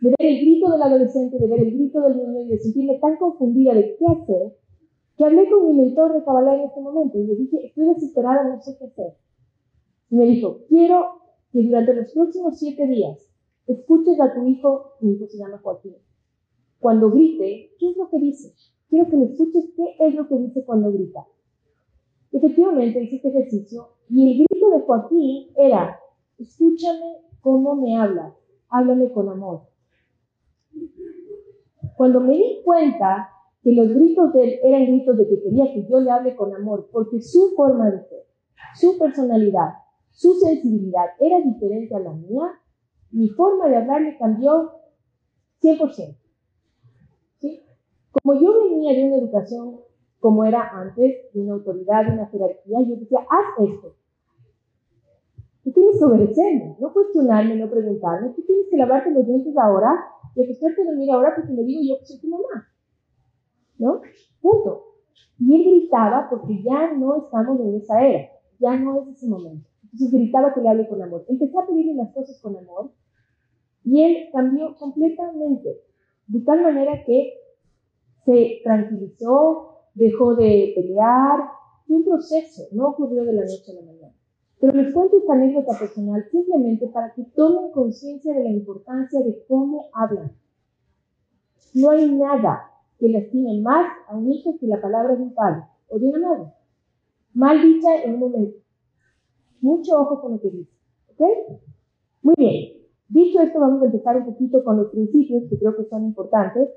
[0.00, 2.98] de ver el grito del adolescente, de ver el grito del niño y de sentirme
[2.98, 4.56] tan confundida de qué hacer,
[5.16, 8.42] que hablé con mi mentor de Kabbalah en ese momento y le dije, estoy desesperada,
[8.42, 9.14] no sé qué hacer.
[10.12, 11.22] Y me dijo, quiero
[11.52, 13.26] que durante los próximos siete días
[13.66, 15.96] escuches a tu hijo, mi hijo se llama Joaquín,
[16.78, 18.52] cuando grite, ¿qué es lo que dice?
[18.90, 21.26] Quiero que me escuches qué es lo que dice cuando grita.
[22.30, 25.98] Efectivamente hice este ejercicio y el grito de Joaquín era,
[26.38, 28.34] escúchame cómo me hablas,
[28.68, 29.62] háblame con amor.
[31.96, 33.30] Cuando me di cuenta
[33.62, 36.54] que los gritos de él eran gritos de que quería que yo le hable con
[36.54, 38.26] amor, porque su forma de ser,
[38.74, 39.70] su personalidad,
[40.12, 42.60] su sensibilidad era diferente a la mía,
[43.10, 44.72] mi forma de hablarle cambió
[45.60, 46.16] 100%.
[47.40, 47.62] ¿Sí?
[48.10, 49.80] Como yo venía de una educación
[50.20, 53.96] como era antes, de una autoridad, de una jerarquía, yo decía, haz esto.
[55.64, 58.30] Tú tienes que obedecerme, no cuestionarme, no preguntarme.
[58.30, 59.90] Tú tienes que lavarte los dientes ahora
[60.34, 62.68] y acostarte a dormir ahora porque lo digo yo que soy tu mamá.
[63.82, 64.00] ¿no?
[64.40, 64.84] Punto.
[65.38, 68.28] Y él gritaba porque ya no estamos en esa era,
[68.60, 69.68] ya no es ese momento.
[69.92, 71.24] Entonces gritaba que le hable con amor.
[71.28, 72.92] Empecé a pedirle las cosas con amor
[73.84, 75.82] y él cambió completamente,
[76.28, 77.34] de tal manera que
[78.24, 81.40] se tranquilizó, dejó de pelear,
[81.86, 84.14] fue un proceso, no ocurrió de la noche a la mañana.
[84.60, 89.44] Pero les cuento esta anécdota personal simplemente para que tomen conciencia de la importancia de
[89.48, 90.32] cómo hablan.
[91.74, 95.64] No hay nada que lastime más a un hijo que la palabra de un padre
[95.88, 96.52] o de una madre.
[97.34, 98.61] Mal dicha en un momento.
[99.62, 100.70] Mucho ojo con lo que dice.
[101.08, 101.20] ¿Ok?
[102.22, 102.82] Muy bien.
[103.08, 106.68] Dicho esto, vamos a empezar un poquito con los principios que creo que son importantes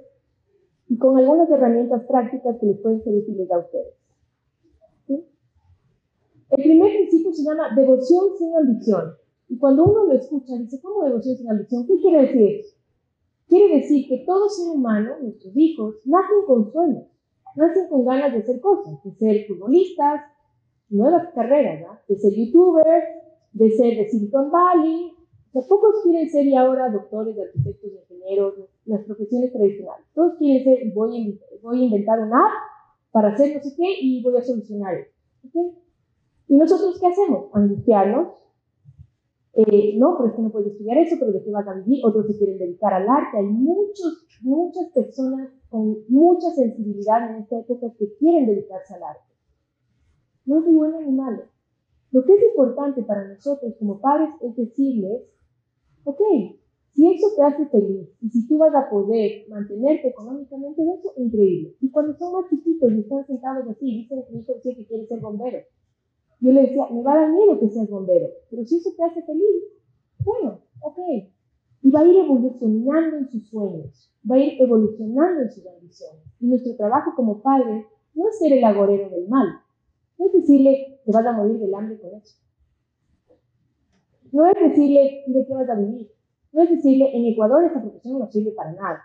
[0.88, 3.93] y con algunas herramientas prácticas que les pueden ser útiles a ustedes.
[6.52, 9.13] El primer principio se llama devoción sin ambición.
[9.50, 11.88] Y cuando uno lo escucha, dice, ¿cómo devoción sin ambición?
[11.88, 12.76] ¿Qué quiere decir eso?
[13.48, 17.06] Quiere decir que todo ser humano, nuestros hijos, nacen con sueños,
[17.56, 20.21] nacen con ganas de hacer cosas, de ser futbolistas,
[20.89, 22.00] nuevas carreras, ¿no?
[22.08, 23.06] de ser youtubers,
[23.54, 25.12] de ser de Silicon Valley.
[25.50, 28.54] O sea, pocos quieren ser y ahora doctores, arquitectos, ingenieros,
[28.86, 30.06] las profesiones tradicionales.
[30.13, 32.54] Todos quieren ser, voy a, voy a inventar una app
[33.12, 35.12] para hacer no sé qué y voy a solucionar eso.
[36.48, 37.45] ¿Y nosotros qué hacemos?
[37.54, 38.28] Angustiarnos.
[39.54, 42.06] Eh, no, pero es que no puedes estudiar eso, pero ¿de qué vas a vivir?
[42.06, 43.38] Otros se quieren dedicar al arte.
[43.38, 49.25] Hay muchos, muchas personas con mucha sensibilidad en esta época que quieren dedicarse al arte.
[50.46, 51.44] No es ni bueno ni malo.
[52.12, 55.24] Lo que es importante para nosotros como padres es decirles,
[56.06, 56.22] ok,
[56.96, 61.14] si eso te hace feliz y si tú vas a poder mantenerte económicamente de eso,
[61.18, 61.76] increíble.
[61.82, 64.86] Y cuando son más chiquitos y están sentados así, dicen que mi hijo dice que
[64.86, 65.60] quiere ser bombero.
[66.40, 69.04] Yo le decía, me va a dar miedo que seas bombero, pero si eso te
[69.04, 69.64] hace feliz,
[70.24, 71.00] bueno, ok.
[71.82, 76.22] Y va a ir evolucionando en sus sueños, va a ir evolucionando en sus ambiciones.
[76.40, 79.48] Y nuestro trabajo como padres no es ser el agorero del mal,
[80.17, 82.38] no es decirle, te vas a morir del hambre con eso.
[84.32, 86.12] No es decirle, ¿de qué vas a vivir?
[86.51, 89.04] No es decirle, en Ecuador esa profesión no sirve para nada.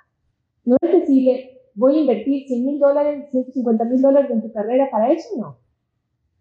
[0.65, 4.89] No es decirle, voy a invertir 100 mil dólares, 150 mil dólares en tu carrera
[4.91, 5.59] para eso, no.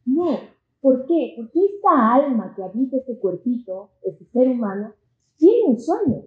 [0.05, 0.39] No,
[0.81, 1.33] ¿Por qué?
[1.35, 4.93] Porque esta alma que habita este cuerpito, este ser humano,
[5.37, 6.23] tiene un sueño,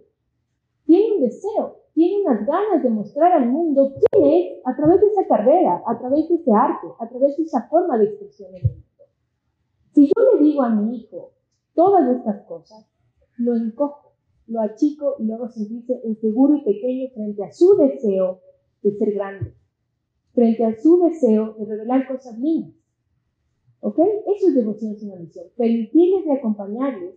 [0.84, 5.08] tiene un deseo, tiene unas ganas de mostrar al mundo quién es a través de
[5.08, 8.56] esa carrera, a través de ese arte, a través de esa forma de expresión en
[8.56, 8.86] el mundo.
[9.92, 11.32] Si yo le digo a mi hijo
[11.74, 12.86] todas estas cosas,
[13.36, 14.12] lo encojo,
[14.46, 18.40] lo achico y luego sentirse inseguro y pequeño frente a su deseo
[18.82, 19.54] de ser grande,
[20.32, 22.74] frente a su deseo de revelar cosas lindas.
[23.80, 23.98] ¿Ok?
[23.98, 25.46] Eso es devoción sin ambición.
[25.56, 27.14] Permitirles de acompañarles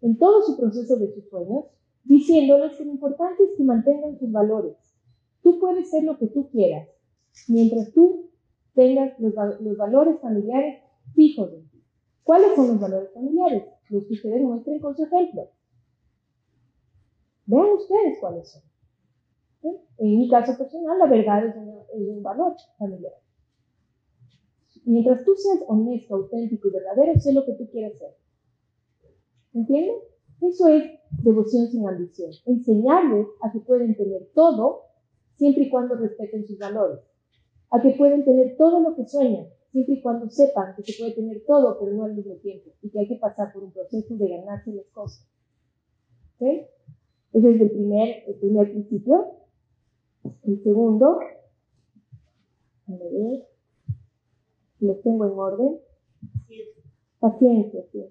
[0.00, 1.64] en todo su proceso de sus sueños,
[2.04, 4.76] diciéndoles que lo importante es que mantengan sus valores.
[5.42, 6.88] Tú puedes ser lo que tú quieras,
[7.48, 8.30] mientras tú
[8.74, 10.82] tengas los, los valores familiares
[11.14, 11.84] fijos en ti.
[12.22, 13.64] ¿Cuáles son los valores familiares?
[13.90, 15.50] Los que ustedes muestren con su ejemplo.
[17.46, 18.62] Vean ustedes cuáles son.
[19.98, 23.12] En mi caso personal, la verdad es, es un valor familiar.
[24.84, 28.16] Mientras tú seas honesto, auténtico y verdadero, sé lo que tú quieres ser.
[29.54, 29.96] ¿Entienden?
[30.40, 30.84] Eso es
[31.22, 32.30] devoción sin ambición.
[32.46, 34.82] Enseñarles a que pueden tener todo
[35.36, 37.00] siempre y cuando respeten sus valores.
[37.70, 41.14] A que pueden tener todo lo que sueñan, siempre y cuando sepan que se puede
[41.14, 42.70] tener todo, pero no al mismo tiempo.
[42.82, 45.26] Y que hay que pasar por un proceso de ganarse las cosas.
[46.38, 46.48] ¿Ok?
[47.32, 49.38] Ese es el primer, el primer principio.
[50.44, 51.18] El segundo,
[52.86, 53.48] a ver,
[54.80, 55.80] los tengo en orden.
[57.18, 58.04] Paciencia, sí.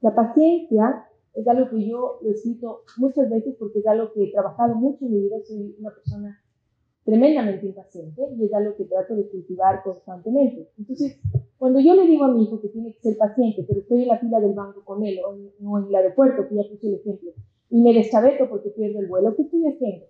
[0.00, 4.32] La paciencia es algo que yo lo escrito muchas veces porque es algo que he
[4.32, 5.36] trabajado mucho en mi vida.
[5.44, 6.40] Soy una persona
[7.04, 10.70] tremendamente impaciente y es algo que trato de cultivar constantemente.
[10.78, 11.18] Entonces,
[11.58, 14.08] cuando yo le digo a mi hijo que tiene que ser paciente, pero estoy en
[14.08, 17.32] la fila del banco con él o en, el aeropuerto, que ya puse el ejemplo,
[17.70, 20.06] y me deschaveto porque pierdo el vuelo, ¿qué estoy haciendo?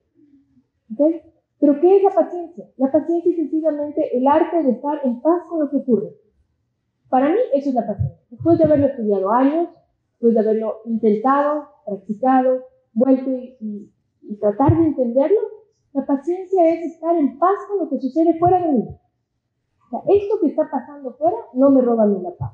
[0.92, 1.22] ¿Okay?
[1.58, 2.68] Pero ¿qué es la paciencia?
[2.76, 6.16] La paciencia es sencillamente el arte de estar en paz con lo que ocurre.
[7.08, 8.18] Para mí eso es la paciencia.
[8.30, 9.68] Después de haberlo estudiado años,
[10.20, 12.60] después de haberlo intentado, practicado,
[12.92, 13.90] vuelto y,
[14.38, 15.40] tratar de entenderlo,
[15.92, 18.84] la paciencia es estar en paz con lo que sucede fuera de mí.
[18.84, 22.52] O sea, esto que está pasando fuera no me roba mí la paz.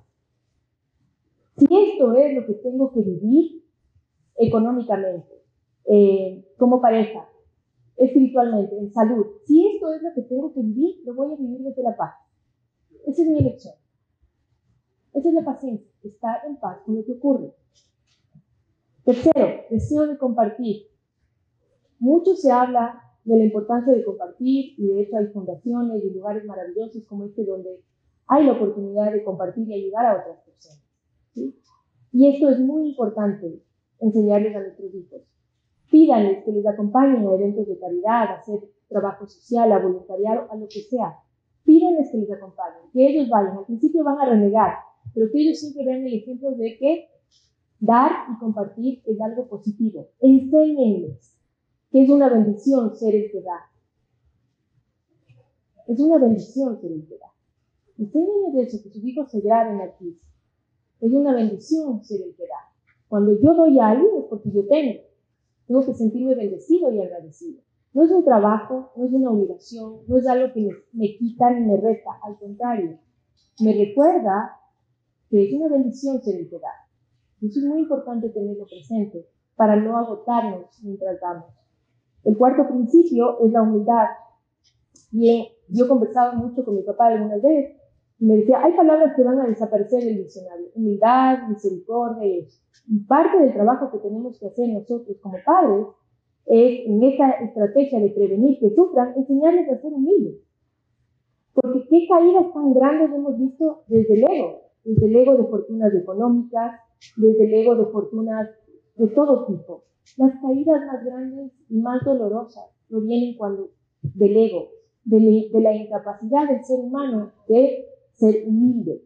[1.59, 3.65] Si esto es lo que tengo que vivir
[4.37, 5.45] económicamente,
[5.87, 7.29] eh, como pareja,
[7.97, 9.27] espiritualmente, en salud.
[9.45, 12.15] Si esto es lo que tengo que vivir, lo voy a vivir desde la paz.
[13.07, 13.75] Esa es mi elección.
[15.17, 17.55] Esa es la paciencia, estar en paz con lo que ocurre.
[19.03, 20.89] Tercero, deseo de compartir.
[21.99, 26.45] Mucho se habla de la importancia de compartir y de hecho hay fundaciones y lugares
[26.45, 27.83] maravillosos como este donde
[28.27, 30.85] hay la oportunidad de compartir y ayudar a otras personas.
[32.13, 33.63] Y esto es muy importante
[34.01, 35.23] enseñarles a nuestros hijos.
[35.91, 40.57] Pídanles que les acompañen a eventos de caridad, a hacer trabajo social, a voluntariado, a
[40.57, 41.15] lo que sea.
[41.65, 43.57] Pídanles que les acompañen, que ellos vayan.
[43.57, 44.75] Al principio van a renegar,
[45.15, 47.09] pero que ellos siempre vean el ejemplo de que
[47.81, 50.09] dar y compartir es algo positivo.
[50.21, 51.35] Enséñenles
[51.91, 53.71] que es una bendición ser el que da.
[55.87, 57.33] Es una bendición ser el que da.
[57.99, 60.19] Enséñenles eso, que sus hijos se graben aquí.
[61.01, 62.73] Es una bendición ser el que da.
[63.09, 65.03] Cuando yo doy a alguien es porque yo tengo.
[65.67, 67.61] Tengo que sentirme bendecido y agradecido.
[67.93, 71.51] No es un trabajo, no es una obligación, no es algo que me, me quita
[71.51, 72.99] ni me resta, al contrario,
[73.61, 74.61] me recuerda
[75.31, 76.87] que es una bendición ser integrado.
[77.43, 81.51] Eso es muy importante tenerlo presente para no agotarnos mientras damos.
[82.25, 84.07] El cuarto principio es la humildad.
[85.69, 87.77] Yo conversaba mucho con mi papá algunas veces
[88.19, 90.67] y me decía, hay palabras que van a desaparecer del diccionario.
[90.75, 92.47] Humildad, misericordia
[92.89, 95.87] y parte del trabajo que tenemos que hacer nosotros como padres
[96.47, 100.41] es, en esta estrategia de prevenir que sufran, enseñarles a ser humildes.
[101.53, 105.93] Porque qué caídas tan grandes hemos visto desde el ego, desde el ego de fortunas
[105.95, 106.81] económicas,
[107.17, 108.49] desde el ego de fortunas
[108.97, 109.85] de todo tipo.
[110.17, 113.71] Las caídas más grandes y más dolorosas provienen cuando
[114.03, 114.69] del ego,
[115.05, 119.03] de, de la incapacidad del ser humano de ser humilde.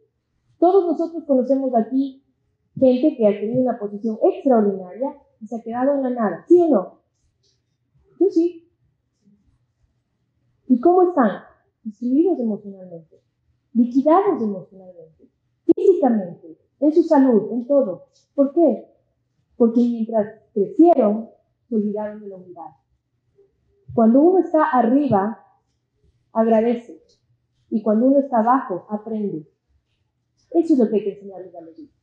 [0.59, 2.23] Todos nosotros conocemos aquí
[2.79, 6.61] gente que ha tenido una posición extraordinaria y se ha quedado en la nada, ¿sí
[6.61, 7.01] o no?
[8.19, 8.69] Yo sí.
[10.69, 11.43] ¿Y cómo están?
[11.83, 13.23] Destruidos emocionalmente,
[13.73, 15.20] liquidados emocionalmente,
[15.75, 18.05] físicamente, en su salud, en todo.
[18.35, 18.87] ¿Por qué?
[19.57, 21.31] Porque mientras crecieron,
[21.69, 22.71] se olvidaron de la humildad.
[23.95, 25.45] Cuando uno está arriba,
[26.33, 27.03] agradece.
[27.71, 29.49] Y cuando uno está abajo, aprende.
[30.51, 31.95] Eso es lo que hay que enseñarles a los hijos.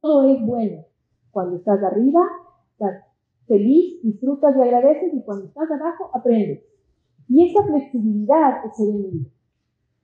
[0.00, 0.84] Todo es bueno.
[1.30, 2.20] Cuando estás arriba,
[2.72, 3.04] estás
[3.46, 6.64] feliz, disfrutas y agradeces, y cuando estás abajo, aprendes.
[7.28, 9.30] Y esa flexibilidad es ser humilde.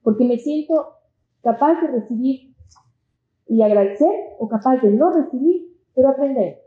[0.01, 0.93] Porque me siento
[1.41, 2.52] capaz de recibir
[3.47, 6.59] y agradecer, o capaz de no recibir, pero aprender.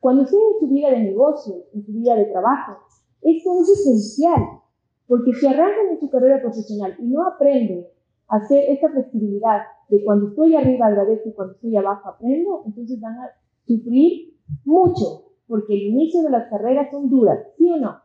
[0.00, 2.78] Cuando usted en su vida de negocio, en su vida de trabajo,
[3.22, 4.60] esto es esencial.
[5.06, 7.86] Porque si arrancan en su carrera profesional y no aprenden
[8.28, 13.00] a hacer esta flexibilidad de cuando estoy arriba agradezco y cuando estoy abajo aprendo, entonces
[13.00, 13.30] van a
[13.66, 17.96] sufrir mucho, porque el inicio de las carreras son duras, ¿sí o no?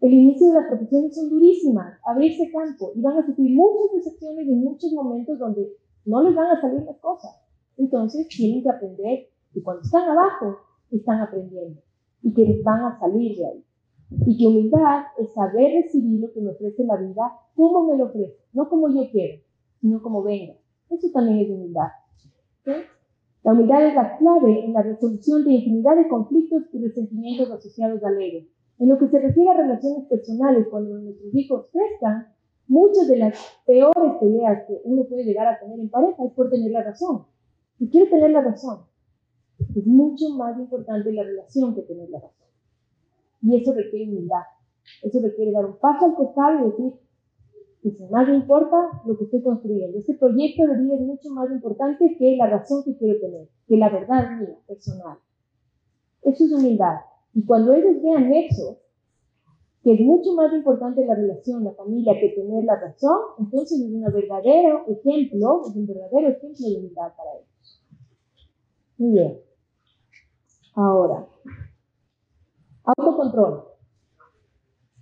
[0.00, 4.46] El inicio de las profesiones son durísimas, abrirse campo y van a sufrir muchas decepciones
[4.46, 5.72] en muchos momentos donde
[6.04, 7.30] no les van a salir las cosas.
[7.76, 10.58] Entonces tienen que aprender que cuando están abajo
[10.90, 11.80] están aprendiendo
[12.22, 13.64] y que van a salir de ahí.
[14.26, 18.06] Y que humildad es saber recibir lo que me ofrece la vida como me lo
[18.06, 19.42] ofrece, no como yo quiero,
[19.80, 20.54] sino como venga.
[20.90, 21.88] Eso también es humildad.
[23.42, 28.02] La humildad es la clave en la resolución de infinidad de conflictos y resentimientos asociados
[28.02, 28.46] al ego.
[28.78, 32.28] En lo que se refiere a relaciones personales, cuando nuestros hijos crezcan,
[32.66, 36.50] muchas de las peores peleas que uno puede llegar a tener en pareja es por
[36.50, 37.26] tener la razón.
[37.78, 38.80] Y quiero tener la razón.
[39.58, 42.48] Es mucho más importante la relación que tener la razón.
[43.42, 44.42] Y eso requiere humildad.
[45.02, 46.92] Eso requiere dar un paso al costado y decir,
[47.82, 49.98] que si más me importa lo que estoy construyendo.
[49.98, 53.76] Este proyecto de vida es mucho más importante que la razón que quiero tener, que
[53.76, 55.18] la verdad mía, personal.
[56.22, 57.00] Eso es humildad.
[57.34, 58.78] Y cuando ellos vean eso,
[59.84, 63.92] que es mucho más importante la relación, la familia, que tener la razón, entonces es
[63.92, 67.82] un verdadero ejemplo, es un verdadero ejemplo de humildad para ellos.
[68.96, 69.40] Muy bien.
[70.74, 71.26] Ahora,
[72.84, 73.64] Autocontrol.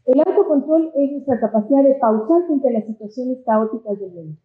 [0.04, 4.38] El autocontrol es nuestra capacidad de pausar frente a las situaciones caóticas del mundo.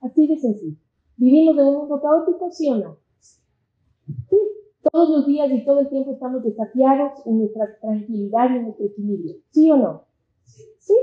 [0.00, 0.76] Así de sencillo.
[1.16, 2.96] ¿Vivimos en un mundo caótico, sí o no?
[4.28, 4.36] Sí.
[4.92, 8.86] Todos los días y todo el tiempo estamos desafiados en nuestra tranquilidad y en nuestro
[8.86, 9.36] equilibrio.
[9.50, 10.04] ¿Sí o no?
[10.78, 10.94] Sí.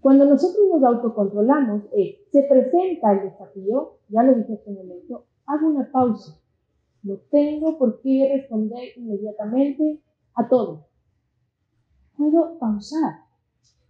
[0.00, 1.84] Cuando nosotros nos autocontrolamos,
[2.30, 6.38] se presenta el desafío, ya lo dije hace un momento, hago una pausa.
[7.02, 10.00] No tengo por qué responder inmediatamente,
[10.34, 10.86] a todo.
[12.16, 13.28] Puedo pausar.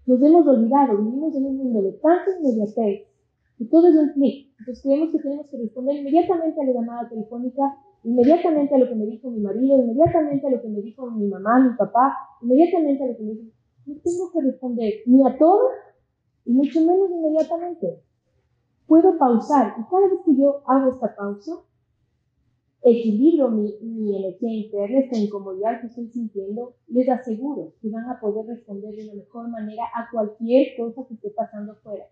[0.06, 3.06] Nos hemos olvidado, vivimos en un mundo de tanta inmediatez
[3.58, 4.50] y todo es un clic.
[4.58, 8.94] Entonces creemos que tenemos que responder inmediatamente a la llamada telefónica, inmediatamente a lo que
[8.94, 13.04] me dijo mi marido, inmediatamente a lo que me dijo mi mamá, mi papá, inmediatamente
[13.04, 13.52] a lo que me dijo.
[13.86, 15.60] No tengo que responder ni a todo
[16.44, 18.02] y mucho menos inmediatamente.
[18.86, 21.52] Puedo pausar y cada vez que yo hago esta pausa,
[22.82, 28.20] equilibro mi, mi energía interna, esta incomodidad que estoy sintiendo, les aseguro que van a
[28.20, 32.04] poder responder de la mejor manera a cualquier cosa que esté pasando afuera.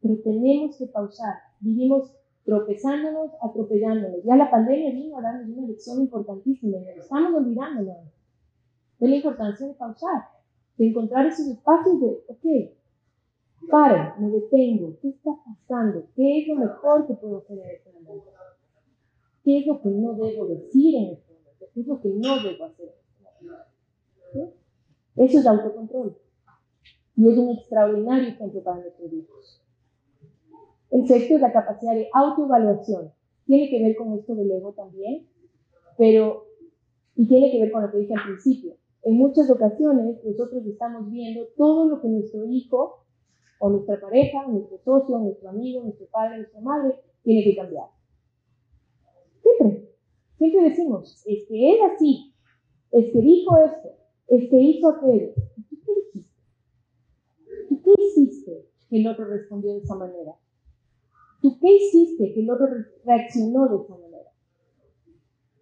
[0.00, 1.34] Pero tenemos que pausar.
[1.60, 2.14] Vivimos
[2.48, 4.24] tropezándonos, atropellándonos.
[4.24, 7.94] Ya la pandemia vino a darnos una lección importantísima y estamos olvidando
[9.00, 10.28] de la importancia de pausar,
[10.78, 16.06] de encontrar esos espacios de, ok, paro, me detengo, ¿qué está pasando?
[16.16, 18.30] ¿Qué es lo mejor que puedo hacer en este momento?
[19.44, 21.66] ¿Qué es lo que no debo decir en este momento?
[21.74, 23.44] ¿Qué es lo que no debo hacer este
[24.32, 24.56] momento?
[25.16, 26.16] Eso es autocontrol.
[27.14, 29.60] Y es un extraordinario ejemplo para nuestros hijos.
[30.90, 33.12] El sexto es la capacidad de autoevaluación.
[33.46, 35.26] Tiene que ver con esto del ego también.
[35.96, 36.46] Pero,
[37.14, 41.10] y tiene que ver con lo que dije al principio, en muchas ocasiones nosotros estamos
[41.10, 43.04] viendo todo lo que nuestro hijo
[43.58, 47.86] o nuestra pareja, nuestro socio, nuestro amigo, nuestro padre, nuestra madre tiene que cambiar.
[49.42, 49.88] Siempre,
[50.36, 52.34] siempre decimos, es que es así,
[52.92, 53.88] es que dijo esto,
[54.28, 55.32] es que hizo aquello.
[55.68, 56.42] ¿Tú qué dijiste?
[57.68, 60.34] ¿Tú qué hiciste el otro respondió de esa manera?
[61.40, 62.66] ¿Tú qué hiciste que el otro
[63.04, 64.30] reaccionó de esa manera?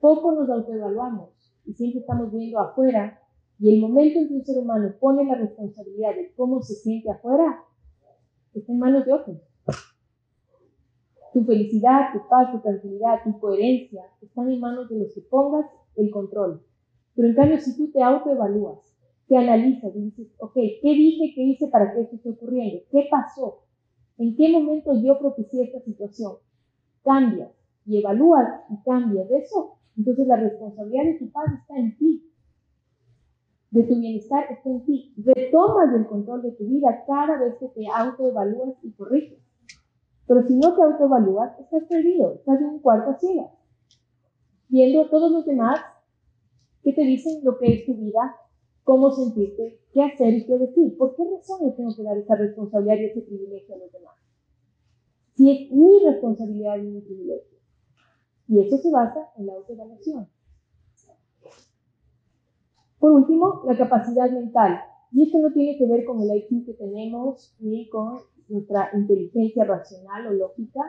[0.01, 1.31] Poco nos autoevaluamos
[1.66, 3.20] y siempre estamos viendo afuera
[3.59, 7.11] y el momento en que un ser humano pone la responsabilidad de cómo se siente
[7.11, 7.62] afuera,
[8.55, 9.39] está en manos de otros.
[11.33, 15.66] Tu felicidad, tu paz, tu tranquilidad, tu coherencia están en manos de los que pongas
[15.97, 16.62] el control.
[17.14, 18.79] Pero en cambio, si tú te autoevalúas,
[19.27, 22.83] te analizas y dices, ok, ¿qué dije, qué hice para que esto esté ocurriendo?
[22.91, 23.66] ¿Qué pasó?
[24.19, 26.35] ¿En qué momento yo propicié esta situación?
[27.03, 27.51] Cambias
[27.85, 29.79] y evalúas y cambias eso.
[29.97, 32.27] Entonces la responsabilidad de tu paz está en ti
[33.77, 35.12] de tu bienestar está en ti.
[35.19, 39.39] Retomas el control de tu vida cada vez que te autoevalúas y corriges.
[40.27, 43.51] Pero si no te autoevalúas, estás perdido, estás en un cuarto a ciegas,
[44.69, 45.81] viendo a todos los demás
[46.83, 48.35] que te dicen lo que es tu vida,
[48.87, 50.97] cómo sentirte, qué hacer y qué decir.
[50.97, 54.14] ¿Por qué razón tengo que dar esa responsabilidad y ese privilegio a los demás?
[55.34, 57.59] Si es mi responsabilidad y mi privilegio.
[58.47, 60.28] Y eso se basa en la autoevaluación.
[63.01, 64.78] Por último, la capacidad mental.
[65.11, 69.64] Y esto no tiene que ver con el IQ que tenemos ni con nuestra inteligencia
[69.64, 70.80] racional o lógica.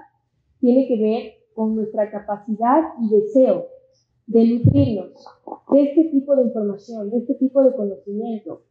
[0.60, 3.66] Tiene que ver con nuestra capacidad y deseo
[4.28, 5.14] de nutrirnos
[5.72, 8.64] de este tipo de información, de este tipo de conocimiento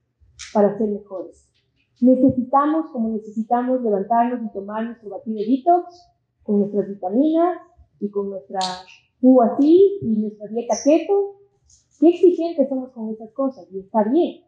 [0.53, 1.49] para ser mejores.
[2.01, 7.59] Necesitamos, como necesitamos, levantarnos y tomar nuestro batido detox con nuestras vitaminas
[8.01, 8.61] y con nuestra
[9.21, 11.37] jugo así y nuestra dieta keto
[11.99, 14.45] Qué exigentes somos con esas cosas, y está bien.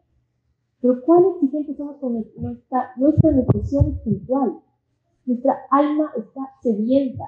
[0.81, 4.59] Pero cuán exigentes somos con nuestra, nuestra nutrición espiritual.
[5.25, 7.25] Nuestra alma está sedienta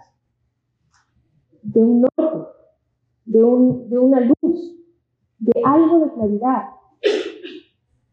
[1.63, 2.49] de un norte,
[3.31, 4.75] de, un, de una luz,
[5.39, 6.63] de algo de claridad.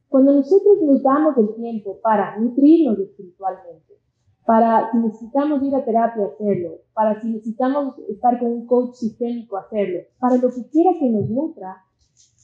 [0.09, 3.99] Cuando nosotros nos damos el tiempo para nutrirnos espiritualmente,
[4.47, 9.57] para si necesitamos ir a terapia hacerlo, para si necesitamos estar con un coach sistémico
[9.57, 11.85] hacerlo, para lo que quiera que nos nutra,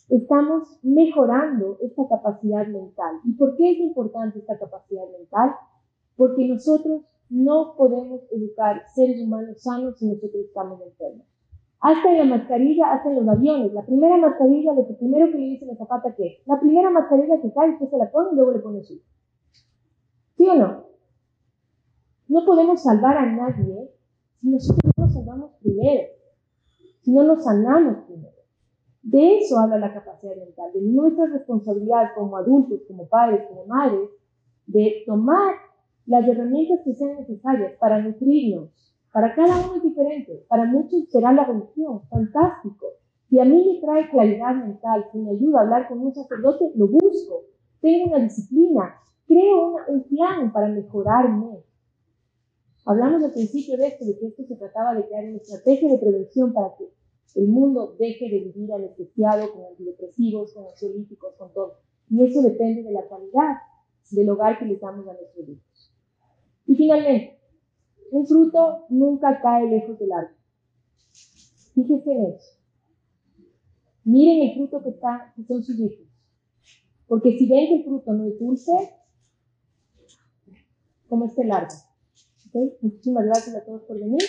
[0.09, 3.21] estamos mejorando esta capacidad mental.
[3.25, 5.55] ¿Y por qué es importante esta capacidad mental?
[6.17, 11.34] Porque nosotros no podemos educar seres humanos sanos si nosotros estamos enfermos.
[11.85, 13.75] Hasta en la mascarilla, hasta los aviones.
[13.75, 17.53] La primera mascarilla, lo primero que le dice la zapata que la primera mascarilla que
[17.53, 18.95] cae, usted se la pone y luego le pone su.
[20.35, 20.87] ¿Sí o no?
[22.29, 23.91] No podemos salvar a nadie
[24.41, 26.09] si nosotros no nos salvamos primero,
[27.03, 28.35] si no nos sanamos primero.
[29.03, 34.09] De eso habla la capacidad mental, de nuestra responsabilidad como adultos, como padres, como madres,
[34.67, 35.53] de tomar
[36.07, 38.71] las herramientas que sean necesarias para nutrirnos.
[39.15, 40.45] Para cada uno es diferente.
[40.49, 42.95] Para muchos será la religión, fantástico.
[43.31, 46.73] Si a mí me trae claridad mental, si me ayuda a hablar con un sacerdote,
[46.75, 47.45] lo busco.
[47.81, 48.97] Tengo una disciplina,
[49.29, 51.63] creo un plan para mejorarme.
[52.87, 55.99] Hablamos al principio de esto, de que esto se trataba de crear una estrategia de
[55.99, 56.91] prevención para que
[57.37, 61.75] el mundo deje de vivir anestesiado con antidepresivos, con ansiolíticos, con todo.
[62.11, 63.59] Y eso depende de la calidad
[64.11, 65.93] del hogar que les damos a nuestros hijos.
[66.67, 67.44] Y finalmente,
[68.15, 70.37] un fruto nunca cae lejos del árbol.
[71.75, 72.53] Fíjense en eso.
[74.05, 76.07] Miren el fruto que, está, que son sus hijos.
[77.09, 78.73] Porque si ven que el fruto no es dulce,
[81.09, 81.77] como este árbol.
[82.83, 84.21] Muchísimas gracias a todos por venir.